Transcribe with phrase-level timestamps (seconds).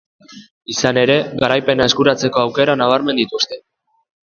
[0.73, 3.63] Izan ere, garaipena eskuratzeko aukera nabarmen dituzte.